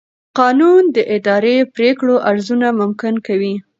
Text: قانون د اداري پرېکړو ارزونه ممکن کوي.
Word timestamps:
قانون 0.37 0.81
د 0.95 0.97
اداري 1.15 1.57
پرېکړو 1.75 2.15
ارزونه 2.29 2.67
ممکن 2.79 3.13
کوي. 3.27 3.55